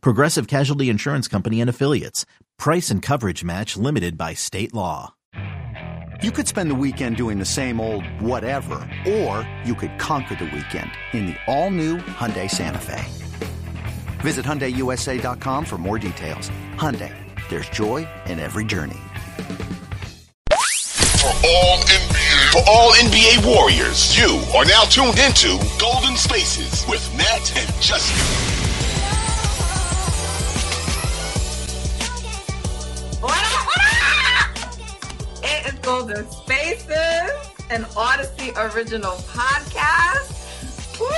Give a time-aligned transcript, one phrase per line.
[0.00, 2.26] Progressive Casualty Insurance Company and Affiliates.
[2.58, 5.14] Price and coverage match limited by state law.
[6.22, 10.44] You could spend the weekend doing the same old whatever, or you could conquer the
[10.44, 13.04] weekend in the all-new Hyundai Santa Fe.
[14.22, 16.50] Visit HyundaiUSA.com for more details.
[16.76, 17.12] Hyundai,
[17.50, 19.00] there's joy in every journey.
[20.50, 27.02] For all NBA, for all NBA warriors, you are now tuned into Golden Spaces with
[27.16, 28.63] Nat and Justin.
[35.84, 40.98] Golden Spaces, an Odyssey original podcast.
[40.98, 41.08] Woo!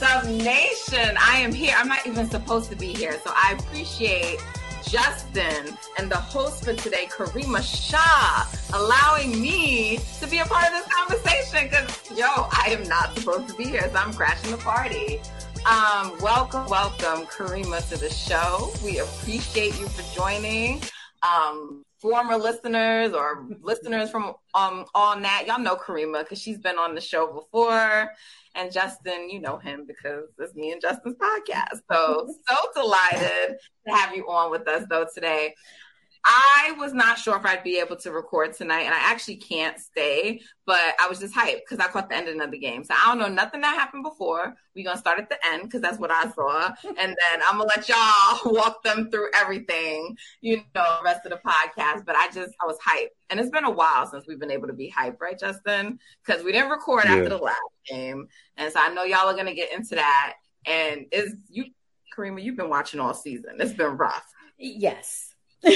[0.00, 1.72] Dub Nation, I am here.
[1.78, 4.44] I'm not even supposed to be here, so I appreciate
[4.84, 10.72] Justin and the host for today, Karima Shah, allowing me to be a part of
[10.72, 14.56] this conversation because, yo, I am not supposed to be here, so I'm crashing the
[14.56, 15.20] party.
[15.64, 18.72] Um, welcome, welcome, Karima, to the show.
[18.84, 20.82] We appreciate you for joining
[21.22, 26.76] um, former listeners or listeners from um, All Nat, y'all know Karima because she's been
[26.76, 28.10] on the show before.
[28.56, 31.80] And Justin, you know him because it's me and Justin's podcast.
[31.90, 35.54] So, so delighted to have you on with us though today.
[36.24, 39.78] I was not sure if I'd be able to record tonight, and I actually can't
[39.78, 42.84] stay, but I was just hyped because I caught the end of another game.
[42.84, 44.54] So I don't know nothing that happened before.
[44.76, 47.64] We're gonna start at the end because that's what I saw, and then I'm gonna
[47.64, 52.04] let y'all walk them through everything, you know, the rest of the podcast.
[52.04, 54.68] But I just I was hyped, and it's been a while since we've been able
[54.68, 55.98] to be hyped, right, Justin?
[56.24, 57.16] Because we didn't record yeah.
[57.16, 60.34] after the last game, and so I know y'all are gonna get into that.
[60.66, 61.64] And is you,
[62.16, 63.56] Karima, you've been watching all season.
[63.58, 64.32] It's been rough.
[64.56, 65.31] Yes
[65.62, 65.70] so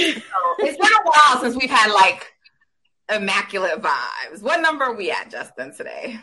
[0.59, 2.33] it's been a while since we've had like
[3.09, 4.41] immaculate vibes.
[4.41, 6.19] What number are we at, Justin, today?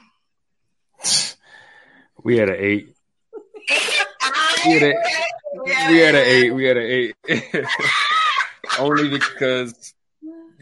[2.22, 2.96] We had an eight.
[4.66, 4.94] we, had a,
[5.90, 6.50] we had an eight.
[6.50, 7.16] We had an eight.
[8.78, 9.93] Only because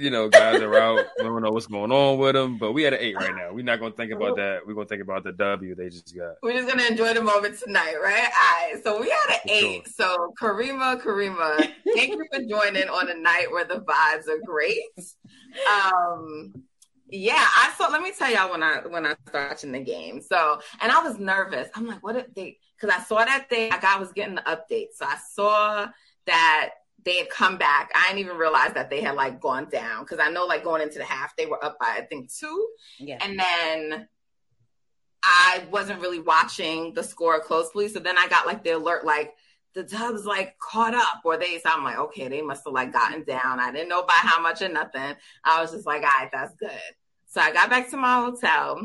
[0.02, 1.06] you know, guys are out.
[1.18, 3.52] We don't know what's going on with them, but we had an eight right now.
[3.52, 4.66] We're not gonna think about that.
[4.66, 6.34] We're gonna think about the W they just got.
[6.42, 8.24] We're just gonna enjoy the moment tonight, right?
[8.24, 8.80] All right.
[8.82, 9.86] So we had an for eight.
[9.86, 9.92] Sure.
[9.94, 11.56] So Karima, Karima,
[11.94, 14.82] thank you for joining on a night where the vibes are great.
[15.70, 16.52] Um,
[17.08, 17.88] yeah, I saw.
[17.88, 20.20] Let me tell y'all when I when I started watching the game.
[20.20, 21.68] So, and I was nervous.
[21.74, 22.58] I'm like, what if they?
[22.74, 24.88] Because I saw that they, like, I was getting the update.
[24.94, 25.86] So I saw
[26.26, 26.70] that
[27.04, 27.90] they had come back.
[27.94, 30.82] I didn't even realize that they had like gone down because I know like going
[30.82, 32.68] into the half they were up by I think two,
[32.98, 33.18] yeah.
[33.20, 34.08] and then
[35.22, 37.88] I wasn't really watching the score closely.
[37.88, 39.34] So then I got like the alert like
[39.74, 41.58] the Dubs like caught up, or they.
[41.58, 43.30] So I'm like, okay, they must have like gotten mm-hmm.
[43.30, 43.60] down.
[43.60, 45.14] I didn't know by how much or nothing.
[45.44, 46.70] I was just like, all right, that's good.
[47.26, 48.82] So I got back to my hotel.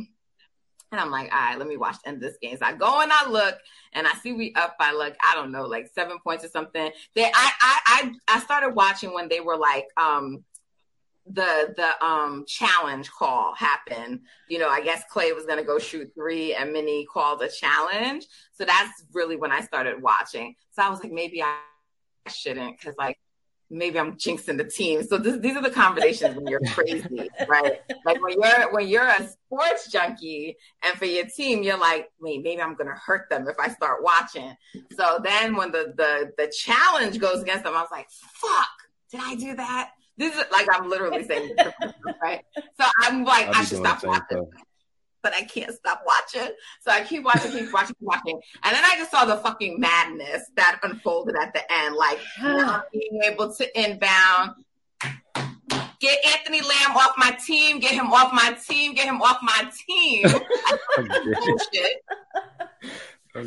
[0.92, 2.58] And I'm like, all right, let me watch the end of this game.
[2.58, 3.56] So I go and I look
[3.94, 6.92] and I see we up by like, I don't know, like seven points or something.
[7.14, 10.44] They I I I, I started watching when they were like um
[11.30, 14.22] the the um challenge call happened.
[14.48, 18.26] You know, I guess Klay was gonna go shoot three and Minnie called a challenge.
[18.54, 20.56] So that's really when I started watching.
[20.72, 21.58] So I was like, maybe I
[22.30, 23.18] shouldn't because like
[23.70, 25.04] maybe I'm jinxing the team.
[25.04, 27.82] So this, these are the conversations when you're crazy, right?
[28.06, 32.44] Like when you're when you're a sports junkie and for your team, you're like, wait,
[32.44, 34.56] maybe I'm gonna hurt them if I start watching.
[34.98, 38.68] So then when the the the challenge goes against them, I was like, fuck,
[39.12, 39.92] did I do that?
[40.18, 41.56] This is like I'm literally saying,
[42.22, 42.44] right?
[42.80, 44.48] So I'm like, I should stop watching
[45.28, 46.50] but I can't stop watching.
[46.80, 48.40] So I keep watching, keep watching, keep watching.
[48.64, 52.86] And then I just saw the fucking madness that unfolded at the end, like not
[52.94, 54.52] being able to inbound.
[56.00, 57.80] Get Anthony Lamb off my team.
[57.80, 58.94] Get him off my team.
[58.94, 60.26] Get him off my team.
[63.36, 63.44] Oh,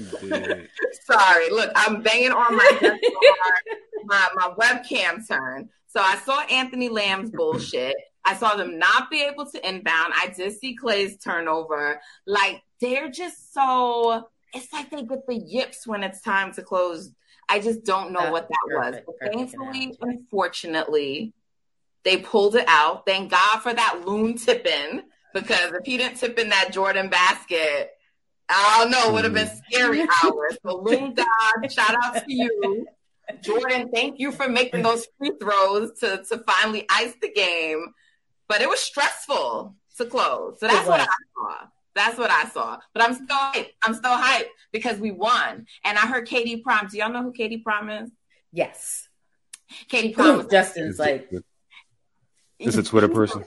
[1.03, 2.71] Sorry, look, I'm banging on my
[4.05, 5.69] my my webcam turn.
[5.89, 7.97] So I saw Anthony Lamb's bullshit.
[8.25, 10.13] I saw them not be able to inbound.
[10.15, 12.01] I did see Klay's turnover.
[12.27, 17.13] Like they're just so it's like they get the yips when it's time to close.
[17.49, 19.17] I just don't know That's what that perfect, was.
[19.21, 21.33] But thankfully, unfortunately,
[22.05, 23.07] they pulled it out.
[23.07, 25.03] Thank God for that loon tipping
[25.35, 27.91] because if he didn't tip in that Jordan basket,
[28.49, 29.59] I don't know, it would have been hmm.
[29.71, 30.59] scary hours.
[30.65, 32.87] So loon God, shout out to you.
[33.43, 37.87] Jordan, thank you for making those free throws to to finally ice the game.
[38.51, 40.59] But it was stressful to close.
[40.59, 41.67] So that's what I saw.
[41.95, 42.79] That's what I saw.
[42.93, 43.69] But I'm still hyped.
[43.81, 45.67] I'm still hyped because we won.
[45.85, 46.89] And I heard KD Prime.
[46.89, 48.11] Do y'all know who KD Prime is?
[48.53, 49.09] Yes.
[49.89, 50.51] KD Prime.
[50.51, 51.31] Justin's like.
[52.59, 53.45] Is a Twitter person?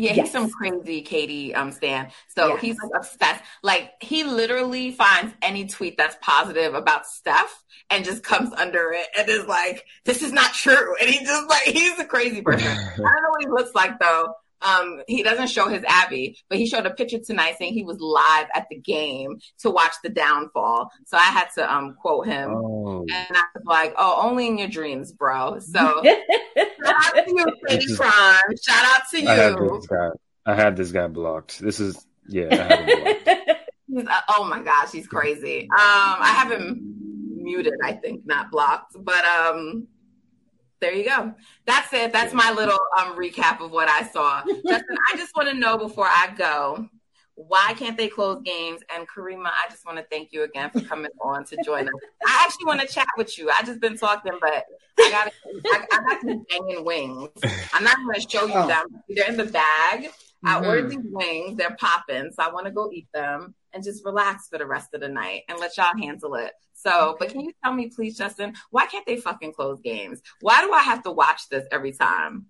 [0.00, 0.26] Yeah, yes.
[0.26, 2.10] he's some crazy KD um stan.
[2.28, 2.60] So yes.
[2.62, 3.42] he's like obsessed.
[3.62, 9.06] Like he literally finds any tweet that's positive about Steph and just comes under it
[9.18, 12.66] and is like, "This is not true." And he just like he's a crazy person.
[12.66, 14.34] I don't know what he looks like though.
[14.62, 17.98] Um, he doesn't show his Abby, but he showed a picture tonight saying he was
[18.00, 20.90] live at the game to watch the downfall.
[21.06, 23.00] So I had to um quote him, oh.
[23.02, 27.46] and I was like, "Oh, only in your dreams, bro." So shout out to you,
[27.68, 28.56] KD Prime.
[28.62, 29.28] Shout out to you.
[29.28, 30.08] I had this guy,
[30.46, 31.60] I had this guy blocked.
[31.60, 32.48] This is yeah.
[33.98, 35.62] uh, oh my gosh, he's crazy.
[35.62, 37.00] Um, I have him
[37.42, 39.88] muted, I think, not blocked, but um
[40.80, 41.34] there you go.
[41.66, 42.12] That's it.
[42.12, 44.42] That's my little um, recap of what I saw.
[44.44, 46.88] Justin, I just want to know before I go,
[47.34, 48.80] why can't they close games?
[48.94, 51.94] And Karima, I just want to thank you again for coming on to join us.
[52.26, 53.50] I actually want to chat with you.
[53.50, 54.64] I just been talking, but
[54.98, 55.32] I got
[55.66, 57.28] I, I got some banging wings.
[57.72, 58.66] I'm not going to show you oh.
[58.66, 58.86] them.
[59.08, 60.04] They're in the bag.
[60.04, 60.48] Mm-hmm.
[60.48, 61.56] I ordered these wings.
[61.56, 64.94] They're popping, so I want to go eat them and just relax for the rest
[64.94, 66.52] of the night and let y'all handle it.
[66.74, 70.20] So, but can you tell me, please, Justin, why can't they fucking close games?
[70.40, 72.46] Why do I have to watch this every time?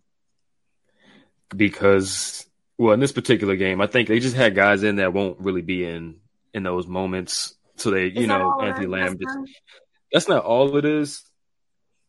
[1.54, 2.46] Because,
[2.78, 5.62] well, in this particular game, I think they just had guys in that won't really
[5.62, 6.20] be in
[6.54, 7.54] in those moments.
[7.76, 9.18] So they, you know, Anthony Lamb.
[9.20, 9.38] Just,
[10.12, 11.24] that's not all it is.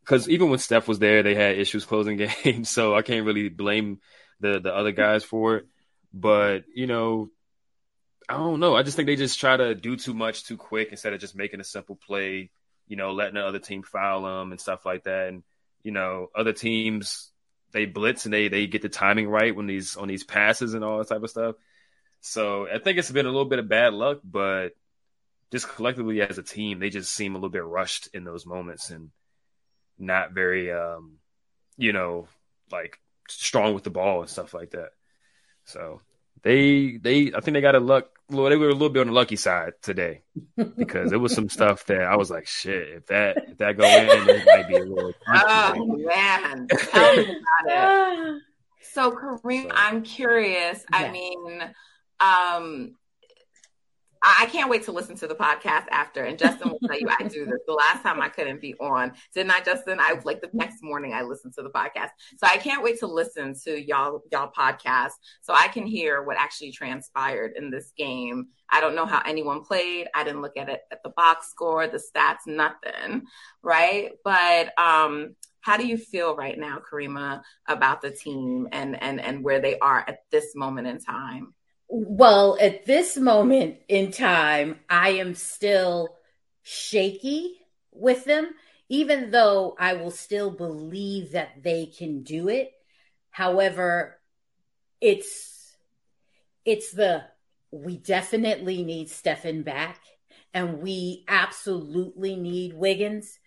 [0.04, 2.70] Because even when Steph was there, they had issues closing games.
[2.70, 4.00] So I can't really blame
[4.40, 5.66] the the other guys for it.
[6.14, 7.30] But you know,
[8.30, 8.76] I don't know.
[8.76, 11.36] I just think they just try to do too much too quick instead of just
[11.36, 12.52] making a simple play,
[12.88, 15.30] you know, letting the other team foul them and stuff like that.
[15.30, 15.44] And,
[15.84, 17.32] you know, other teams,
[17.72, 20.84] they blitz and they, they get the timing right when these, on these passes and
[20.84, 21.56] all that type of stuff.
[22.22, 24.70] So I think it's been a little bit of bad luck, but
[25.52, 28.92] just collectively as a team, they just seem a little bit rushed in those moments
[28.92, 29.10] and
[29.98, 31.18] not very, um,
[31.78, 32.28] you know,
[32.72, 34.92] like strong with the ball and stuff like that.
[35.66, 36.02] So
[36.44, 38.10] they they I think they got a luck.
[38.30, 40.22] Well, they were a little bit on the lucky side today
[40.78, 42.88] because it was some stuff that I was like, shit.
[42.90, 45.14] If that if that go in, it might be a little.
[45.28, 48.42] Oh man, tell me about it.
[48.94, 50.84] So Kareem, so, I'm curious.
[50.92, 50.98] Yeah.
[50.98, 51.74] I mean,
[52.20, 52.96] um,
[54.24, 56.24] I can't wait to listen to the podcast after.
[56.24, 57.60] And Justin will tell you I do this.
[57.66, 60.00] The last time I couldn't be on, didn't I, Justin?
[60.00, 62.10] I like the next morning I listened to the podcast.
[62.38, 66.38] So I can't wait to listen to y'all y'all podcast so I can hear what
[66.38, 68.48] actually transpired in this game.
[68.70, 70.08] I don't know how anyone played.
[70.14, 73.24] I didn't look at it at the box score, the stats, nothing.
[73.64, 74.12] Right.
[74.24, 79.44] But um how do you feel right now, Karima, about the team and and and
[79.44, 81.54] where they are at this moment in time?
[81.94, 86.16] Well, at this moment in time, I am still
[86.64, 87.58] shaky
[87.92, 88.52] with them,
[88.88, 92.72] even though I will still believe that they can do it.
[93.30, 94.22] However,
[95.02, 95.76] it's
[96.64, 97.26] it's the
[97.72, 100.00] we definitely need Stephen back,
[100.54, 103.38] and we absolutely need Wiggins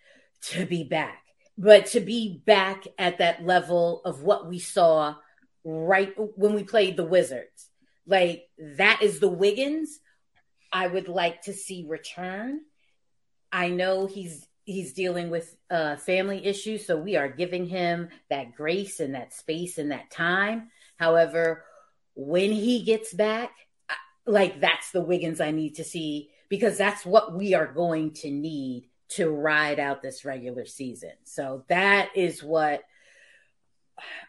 [0.51, 1.23] to be back.
[1.57, 5.15] But to be back at that level of what we saw
[5.63, 7.71] right when we played the Wizards
[8.07, 8.47] like
[8.77, 9.99] that is the Wiggins
[10.71, 12.61] I would like to see return.
[13.51, 18.55] I know he's he's dealing with uh, family issues, so we are giving him that
[18.55, 20.69] grace and that space and that time.
[20.97, 21.63] However,
[22.15, 23.51] when he gets back,
[24.25, 28.31] like that's the Wiggins I need to see because that's what we are going to
[28.31, 31.11] need to ride out this regular season.
[31.23, 32.81] So that is what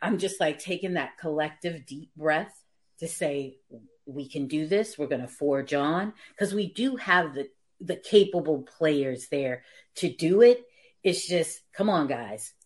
[0.00, 2.62] I'm just like taking that collective deep breath
[2.98, 3.58] to say
[4.06, 4.96] we can do this.
[4.96, 6.12] We're going to forge on.
[6.30, 7.48] Because we do have the
[7.80, 9.62] the capable players there
[9.96, 10.64] to do it.
[11.02, 12.52] It's just come on guys.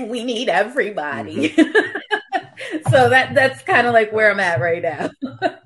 [0.00, 1.50] We need everybody.
[1.50, 2.78] Mm-hmm.
[2.90, 5.10] so that that's kind of like where i'm at right now.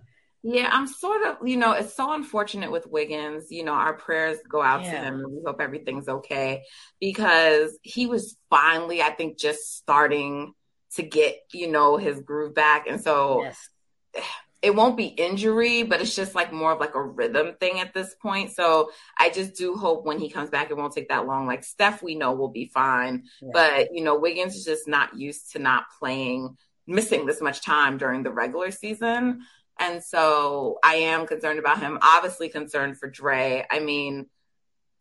[0.45, 3.51] Yeah i'm sort of you know it's so unfortunate with wiggins.
[3.51, 4.91] You know our prayers go out yeah.
[4.91, 5.25] to him.
[5.31, 6.65] We hope everything's okay.
[6.99, 10.53] Because he was finally i think just starting
[10.95, 12.87] to get you know his groove back.
[12.89, 13.69] And so yes
[14.63, 17.93] it won't be injury, but it's just like more of like a rhythm thing at
[17.93, 18.53] this point.
[18.53, 21.49] So I just do hope when he comes back, it won't take that long.
[21.49, 23.49] Like Steph, we know will be fine, yeah.
[23.53, 27.99] but you know, Wiggins is just not used to not playing, missing this much time
[27.99, 29.41] during the regular season.
[29.81, 33.67] And so I am concerned about him, obviously concerned for Dre.
[33.69, 34.27] I mean,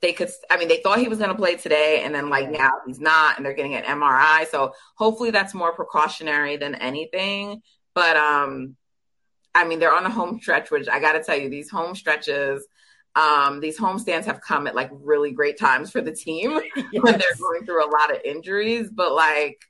[0.02, 2.50] they could i mean they thought he was going to play today and then like
[2.50, 7.62] now he's not and they're getting an mri so hopefully that's more precautionary than anything
[7.94, 8.76] but um
[9.56, 12.66] i mean they're on a home stretch which i gotta tell you these home stretches
[13.16, 16.86] um these home stands have come at like really great times for the team yes.
[17.04, 19.62] when they're going through a lot of injuries but like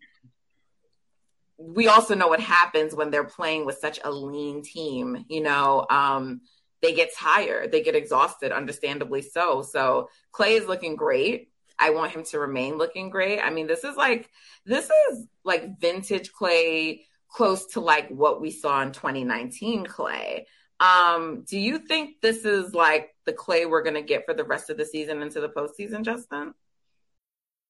[1.58, 5.86] we also know what happens when they're playing with such a lean team you know
[5.90, 6.42] um
[6.82, 9.62] they get tired, they get exhausted, understandably so.
[9.62, 11.50] So Klay is looking great.
[11.78, 13.40] I want him to remain looking great.
[13.40, 14.30] I mean, this is like
[14.66, 20.44] this is like vintage Klay, close to like what we saw in 2019 Klay.
[20.80, 24.70] Um, do you think this is like the Klay we're gonna get for the rest
[24.70, 26.54] of the season into the postseason, Justin?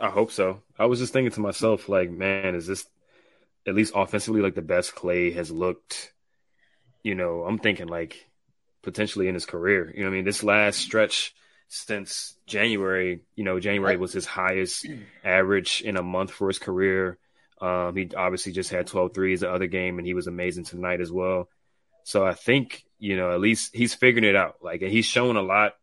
[0.00, 0.62] I hope so.
[0.78, 2.86] I was just thinking to myself, like, man, is this
[3.66, 6.12] at least offensively like the best Klay has looked?
[7.02, 8.28] You know, I'm thinking like
[8.82, 9.92] potentially in his career.
[9.94, 11.34] You know, I mean, this last stretch
[11.68, 14.86] since January, you know, January was his highest
[15.24, 17.18] average in a month for his career.
[17.60, 21.00] Um, he obviously just had 12 threes the other game, and he was amazing tonight
[21.00, 21.48] as well.
[22.04, 24.56] So I think, you know, at least he's figuring it out.
[24.62, 25.74] Like, and he's shown a lot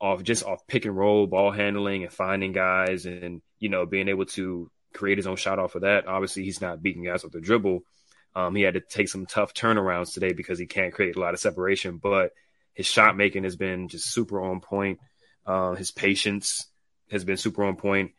[0.00, 4.08] off just off pick and roll, ball handling, and finding guys, and you know being
[4.08, 6.06] able to create his own shot off of that.
[6.06, 7.80] Obviously, he's not beating guys with the dribble.
[8.34, 11.34] Um, he had to take some tough turnarounds today because he can't create a lot
[11.34, 11.98] of separation.
[11.98, 12.32] But
[12.74, 15.00] his shot making has been just super on point.
[15.44, 16.66] Uh, his patience
[17.10, 18.12] has been super on point.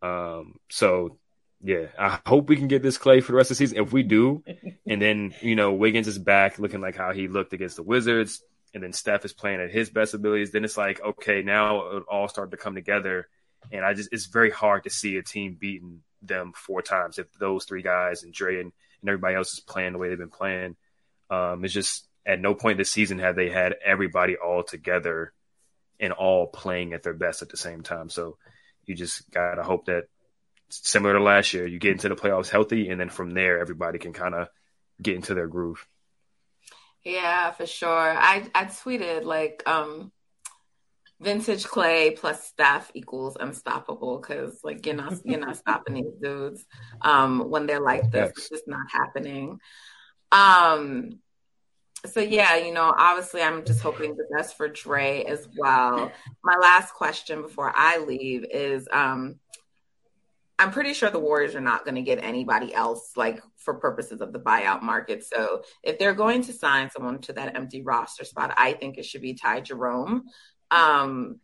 [0.00, 1.18] Um, so
[1.62, 3.78] yeah, I hope we can get this Klay for the rest of the season.
[3.78, 4.42] If we do,
[4.86, 8.42] and then you know Wiggins is back looking like how he looked against the Wizards
[8.74, 12.04] and then Steph is playing at his best abilities, then it's like, okay, now it
[12.10, 13.28] all start to come together.
[13.70, 17.32] And I just, it's very hard to see a team beating them four times if
[17.34, 20.30] those three guys and Dre and, and everybody else is playing the way they've been
[20.30, 20.76] playing.
[21.30, 25.32] Um, it's just at no point this season have they had everybody all together
[26.00, 28.08] and all playing at their best at the same time.
[28.08, 28.36] So
[28.86, 30.04] you just got to hope that
[30.68, 33.98] similar to last year, you get into the playoffs healthy, and then from there, everybody
[33.98, 34.48] can kind of
[35.00, 35.86] get into their groove.
[37.04, 37.90] Yeah, for sure.
[38.16, 40.12] I I tweeted like um
[41.20, 46.64] vintage Klay plus Steph equals unstoppable because like you're not you're not stopping these dudes
[47.00, 48.30] um when they're like this.
[48.36, 49.58] It's just not happening.
[50.30, 51.18] Um
[52.06, 56.10] so yeah, you know, obviously I'm just hoping the best for Dre as well.
[56.42, 59.36] My last question before I leave is um
[60.62, 64.20] I'm pretty sure the Warriors are not going to get anybody else like for purposes
[64.20, 65.24] of the buyout market.
[65.24, 69.04] So if they're going to sign someone to that empty roster spot, I think it
[69.04, 70.24] should be Ty Jerome.
[70.70, 71.40] Um,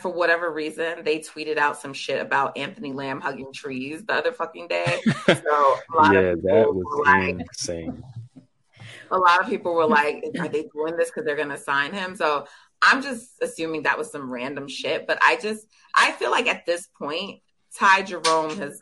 [0.00, 4.32] for whatever reason, they tweeted out some shit about Anthony Lamb hugging trees the other
[4.32, 5.00] fucking day.
[5.26, 8.02] So a lot yeah, that was like, insane.
[9.10, 11.92] A lot of people were like, "Are they doing this because they're going to sign
[11.92, 12.46] him?" So
[12.82, 15.06] I'm just assuming that was some random shit.
[15.06, 17.40] But I just, I feel like at this point,
[17.78, 18.80] Ty Jerome has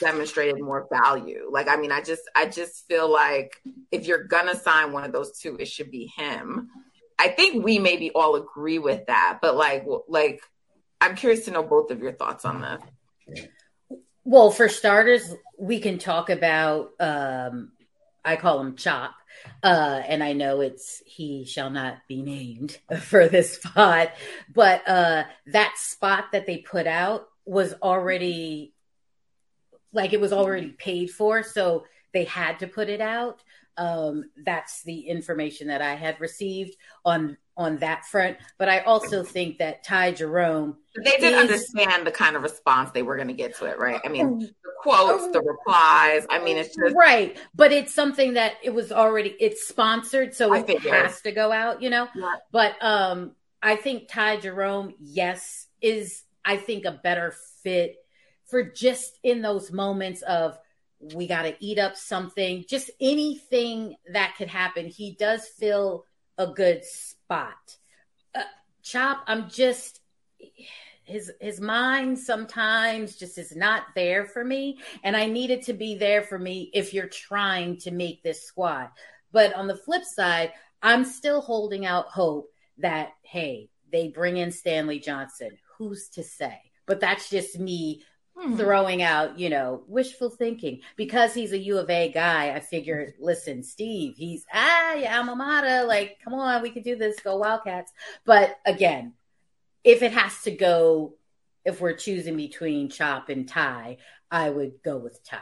[0.00, 1.48] demonstrated more value.
[1.50, 5.12] Like, I mean, I just, I just feel like if you're gonna sign one of
[5.12, 6.68] those two, it should be him.
[7.18, 10.40] I think we maybe all agree with that, but like, like,
[11.00, 12.80] I'm curious to know both of your thoughts on that.
[14.24, 16.90] Well, for starters, we can talk about.
[17.00, 17.72] um
[18.26, 19.14] I call him Chop,
[19.62, 24.10] uh, and I know it's he shall not be named for this spot,
[24.52, 28.74] but uh, that spot that they put out was already
[29.92, 33.42] like it was already paid for, so they had to put it out.
[33.78, 38.36] Um, that's the information that I had received on on that front.
[38.58, 42.90] But I also think that Ty Jerome they did is, understand the kind of response
[42.90, 44.00] they were going to get to it, right?
[44.04, 46.26] I mean, the quotes, the replies.
[46.28, 47.36] I mean, it's just right.
[47.54, 51.52] But it's something that it was already it's sponsored, so I it has to go
[51.52, 52.08] out, you know.
[52.14, 52.32] Yeah.
[52.52, 57.96] But um, I think Ty Jerome, yes, is I think, a better fit
[58.46, 60.56] for just in those moments of
[61.14, 64.86] we got to eat up something, just anything that could happen.
[64.86, 66.06] He does fill
[66.38, 67.76] a good spot.
[68.34, 68.42] Uh,
[68.82, 70.00] Chop, I'm just
[71.04, 75.72] his his mind sometimes just is not there for me, and I need it to
[75.72, 78.88] be there for me if you're trying to make this squad.
[79.32, 84.50] But on the flip side, I'm still holding out hope that hey, they bring in
[84.50, 85.56] Stanley Johnson.
[85.78, 86.60] Who's to say?
[86.86, 88.02] But that's just me
[88.36, 88.56] hmm.
[88.56, 90.80] throwing out, you know, wishful thinking.
[90.96, 95.36] Because he's a U of A guy, I figure, listen, Steve, he's ah, yeah, alma
[95.36, 95.84] mater.
[95.84, 97.20] Like, come on, we can do this.
[97.20, 97.92] Go Wildcats.
[98.24, 99.14] But again,
[99.84, 101.14] if it has to go,
[101.64, 103.98] if we're choosing between Chop and Ty,
[104.30, 105.38] I would go with Ty.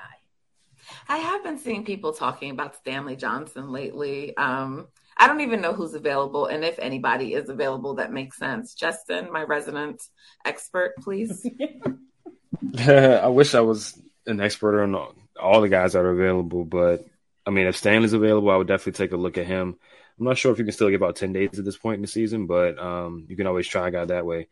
[1.09, 4.37] I have been seeing people talking about Stanley Johnson lately.
[4.37, 8.75] Um, I don't even know who's available, and if anybody is available that makes sense.
[8.75, 10.03] Justin, my resident
[10.45, 11.47] expert, please.
[12.79, 14.95] I wish I was an expert on
[15.41, 17.07] all the guys that are available, but
[17.47, 19.77] I mean, if Stanley's available, I would definitely take a look at him.
[20.19, 22.03] I'm not sure if you can still give out 10 days at this point in
[22.03, 24.49] the season, but um, you can always try a guy that way.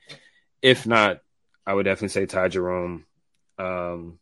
[0.61, 1.21] If not,
[1.67, 3.05] I would definitely say Ty Jerome.
[3.59, 4.19] Um,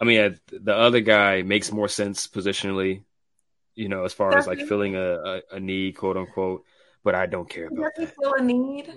[0.00, 3.02] I mean, the other guy makes more sense positionally,
[3.78, 6.64] you know, as far as like filling a, a, a need, quote unquote.
[7.04, 8.92] But I don't care about Does he feel a need?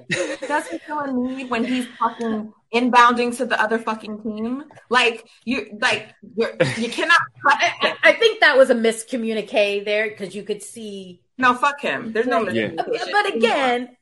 [0.48, 4.64] Does he feel a need when he's fucking inbounding to the other fucking team?
[4.90, 7.20] Like you, like you're, you cannot.
[7.46, 11.22] I, I think that was a miscommunique there because you could see.
[11.38, 12.12] No, fuck him.
[12.12, 12.88] There's no miscommunication.
[12.92, 13.06] Yeah.
[13.12, 13.98] But again,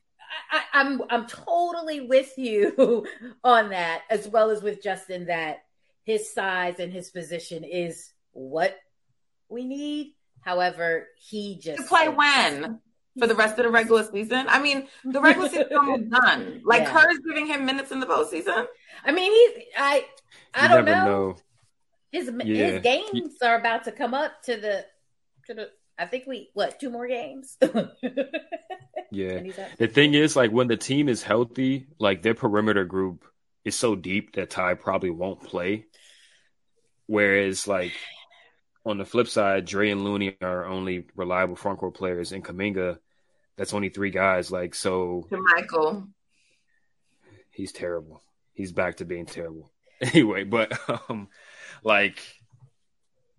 [0.50, 3.04] I, I'm I'm totally with you
[3.44, 5.58] on that, as well as with Justin that
[6.04, 8.78] his size and his position is what
[9.50, 10.14] we need.
[10.40, 12.80] However, he just to play when
[13.18, 14.46] for the rest of the regular season.
[14.48, 16.62] I mean, the regular season is almost done.
[16.64, 16.92] Like yeah.
[16.92, 18.66] Kerr's giving him minutes in the postseason.
[19.04, 20.06] I mean, he's I
[20.54, 21.04] I you don't know.
[21.04, 21.36] know.
[22.12, 22.66] His yeah.
[22.66, 24.86] his games are about to come up to the
[25.46, 25.70] to the.
[25.98, 27.56] I think we what two more games.
[29.10, 29.42] yeah.
[29.78, 33.24] The thing is, like when the team is healthy, like their perimeter group
[33.64, 35.86] is so deep that Ty probably won't play.
[37.06, 37.92] Whereas like
[38.84, 42.98] on the flip side, Dre and Looney are only reliable front court players, and Kuminga,
[43.56, 44.50] that's only three guys.
[44.50, 46.08] Like so, Michael,
[47.50, 48.22] he's terrible.
[48.52, 49.70] He's back to being terrible.
[50.02, 51.28] Anyway, but um,
[51.84, 52.18] like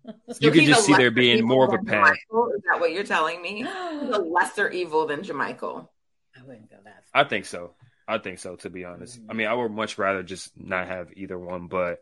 [0.04, 2.12] so you can just see there being more of a path.
[2.14, 3.66] Is that what you're telling me?
[4.00, 5.88] He's a lesser evil than JaMychal.
[6.36, 7.04] I wouldn't go that.
[7.12, 7.22] Far.
[7.22, 7.72] I think so.
[8.08, 8.56] I think so.
[8.56, 9.30] To be honest, mm-hmm.
[9.30, 12.00] I mean, I would much rather just not have either one, but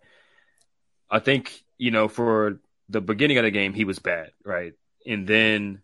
[1.11, 4.73] I think you know for the beginning of the game, he was bad, right?
[5.07, 5.83] And then,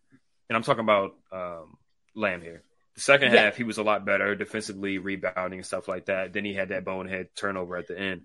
[0.49, 1.79] and I'm talking about um,
[2.15, 2.63] Lamb here.
[2.95, 3.45] The second yeah.
[3.45, 6.33] half, he was a lot better defensively, rebounding and stuff like that.
[6.33, 8.23] Then he had that bonehead turnover at the end.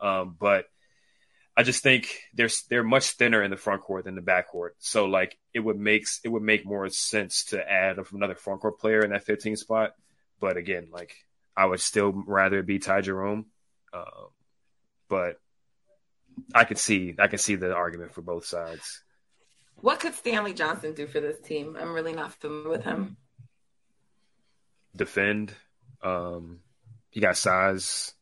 [0.00, 0.66] Um, but
[1.56, 4.76] I just think they're they're much thinner in the front court than the back court.
[4.78, 8.78] So like it would makes it would make more sense to add another front court
[8.78, 9.92] player in that 15 spot.
[10.40, 11.14] But again, like
[11.56, 13.46] I would still rather it be Ty Jerome.
[13.92, 14.26] Uh,
[15.08, 15.40] but
[16.54, 19.02] I could see I could see the argument for both sides.
[19.80, 21.76] What could Stanley Johnson do for this team?
[21.78, 23.16] I'm really not familiar with him.
[24.96, 25.54] Defend.
[26.02, 26.60] Um,
[27.10, 28.14] he got size.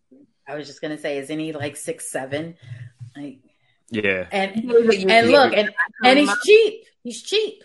[0.46, 2.56] I was just gonna say, isn't he like six seven?
[3.16, 3.38] Like,
[3.90, 4.26] yeah.
[4.30, 5.70] And and look, and
[6.04, 6.84] and he's cheap.
[7.02, 7.64] He's cheap.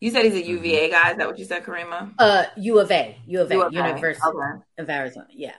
[0.00, 1.12] You said he's a UVA guy.
[1.12, 2.12] Is that what you said, Karima?
[2.18, 3.76] Uh, U of A, U of A, U of A.
[3.76, 4.62] University okay.
[4.78, 5.28] of Arizona.
[5.30, 5.54] Yeah.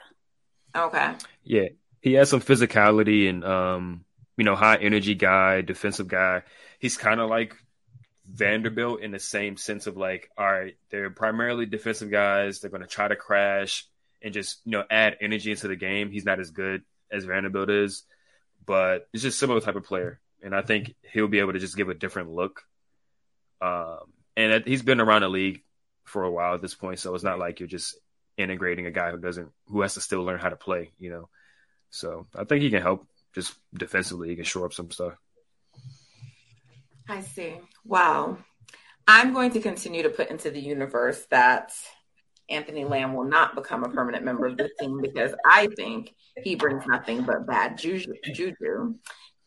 [0.75, 1.13] Okay.
[1.43, 1.69] Yeah
[2.03, 4.03] he has some physicality and um,
[4.35, 6.43] you know, high energy guy, defensive guy.
[6.77, 7.55] He's kind of like
[8.29, 12.59] Vanderbilt in the same sense of like, all right, they're primarily defensive guys.
[12.59, 13.87] They're going to try to crash
[14.21, 16.11] and just you know add energy into the game.
[16.11, 18.03] He's not as good as Vanderbilt is,
[18.65, 21.77] but it's just similar type of player, and I think he'll be able to just
[21.77, 22.63] give a different look.
[23.61, 25.63] Um, and he's been around the league
[26.03, 27.97] for a while at this point, so it's not like you're just
[28.35, 30.91] integrating a guy who doesn't who has to still learn how to play.
[30.99, 31.29] You know,
[31.93, 34.29] so I think he can help just defensively.
[34.29, 35.13] He can shore up some stuff.
[37.08, 37.60] I see.
[37.86, 38.39] Wow.
[39.08, 41.71] I'm going to continue to put into the universe that
[42.49, 46.56] Anthony Lamb will not become a permanent member of the team because I think he
[46.56, 48.13] brings nothing but bad juju.
[48.34, 48.95] juju.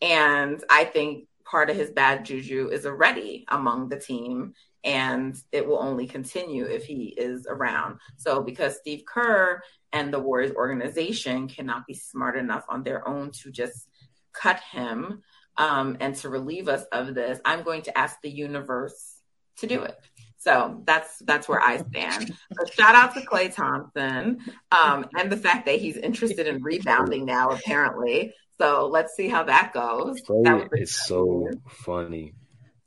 [0.01, 4.55] And I think part of his bad juju is already among the team
[4.85, 7.99] and it will only continue if he is around.
[8.19, 9.61] So because Steve Kerr
[9.97, 13.89] and the Warriors organization cannot be smart enough on their own to just
[14.33, 15.23] cut him
[15.57, 19.23] um, and to relieve us of this, I'm going to ask the universe
[19.59, 19.97] to do it.
[20.37, 22.35] So that's that's where I stand.
[22.53, 24.39] So shout out to Klay Thompson
[24.71, 28.35] um, and the fact that he's interested in rebounding now, apparently.
[28.61, 30.21] So let's see how that goes.
[30.45, 32.35] That is so funny.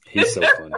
[0.05, 0.73] He's so funny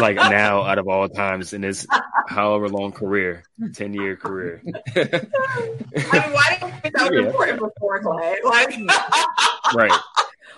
[0.00, 1.86] like now out of all times in his
[2.28, 4.62] however long career, ten year career.
[4.66, 7.26] I mean, why didn't you think that was yeah.
[7.26, 8.36] important before Klay?
[8.44, 8.78] Like,
[9.74, 10.00] right.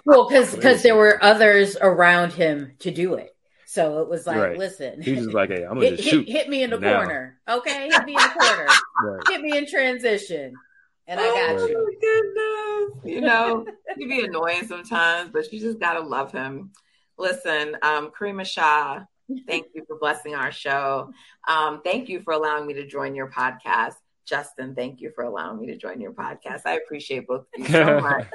[0.04, 3.34] Well, because because there were others around him to do it.
[3.66, 4.56] So it was like, right.
[4.56, 6.26] listen, he's just like, hey, I'm gonna hit, shoot.
[6.26, 6.96] Hit, hit me in the now.
[6.96, 7.90] corner, okay?
[7.90, 8.66] Hit me in the corner.
[9.04, 9.22] right.
[9.28, 10.54] Hit me in transition,
[11.06, 11.98] and I got oh, you.
[12.00, 13.14] Goodness.
[13.14, 13.66] You know,
[13.98, 16.72] he'd be annoying sometimes, but you just gotta love him.
[17.18, 19.00] Listen, um, Karima Shah,
[19.46, 21.12] thank you for blessing our show.
[21.46, 23.94] Um, thank you for allowing me to join your podcast.
[24.26, 26.62] Justin, thank you for allowing me to join your podcast.
[26.66, 28.26] I appreciate both of you so much.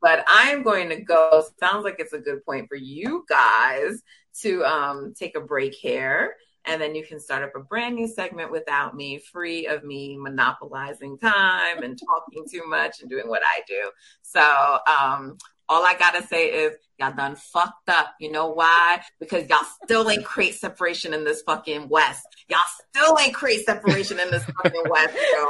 [0.00, 1.44] but I'm going to go.
[1.58, 4.02] Sounds like it's a good point for you guys
[4.40, 6.36] to um, take a break here.
[6.64, 10.16] And then you can start up a brand new segment without me, free of me
[10.16, 13.90] monopolizing time and talking too much and doing what I do.
[14.22, 15.38] So, um,
[15.72, 18.14] all I gotta say is y'all done fucked up.
[18.20, 19.00] You know why?
[19.18, 22.26] Because y'all still ain't create separation in this fucking West.
[22.50, 22.58] Y'all
[22.90, 25.44] still ain't create separation in this fucking West, yo.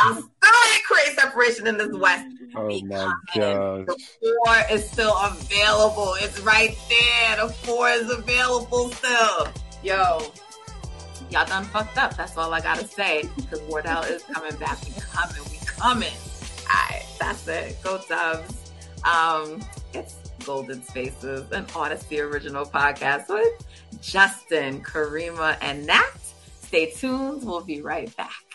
[0.00, 2.26] Y'all still ain't create separation in this West.
[2.56, 3.86] Oh my god.
[3.86, 6.14] The four is still available.
[6.18, 7.46] It's right there.
[7.46, 9.48] The four is available still.
[9.84, 10.32] Yo,
[11.30, 12.16] y'all done fucked up.
[12.16, 13.28] That's all I gotta say.
[13.36, 14.84] Because Wardell is coming back.
[14.84, 15.42] We coming.
[15.52, 16.12] We coming.
[16.68, 17.80] All right, that's it.
[17.84, 18.67] Go Dubs.
[19.04, 19.60] Um,
[19.94, 23.66] it's Golden Spaces, an Odyssey original podcast with
[24.00, 26.04] Justin, Karima, and Nat.
[26.60, 27.44] Stay tuned.
[27.44, 28.47] We'll be right back.